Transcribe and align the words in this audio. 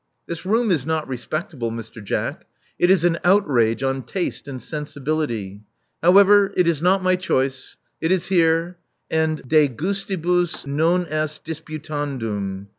This 0.25 0.47
room 0.47 0.71
is 0.71 0.83
not 0.83 1.07
respectable, 1.07 1.69
Mr. 1.69 2.03
Jack: 2.03 2.47
it 2.79 2.89
is 2.89 3.05
an 3.05 3.19
outrage 3.23 3.83
on 3.83 4.01
taste 4.01 4.47
and 4.47 4.59
sensibilty. 4.59 5.61
How 6.01 6.17
ever, 6.17 6.51
it 6.57 6.65
is 6.67 6.81
not 6.81 7.03
my 7.03 7.15
choice: 7.15 7.77
it 8.01 8.11
is 8.11 8.29
hers; 8.29 8.73
and 9.11 9.47
de 9.47 9.67
gustibus 9.67 10.65
non 10.65 11.05
est 11.05 11.43
disputandum. 11.45 12.69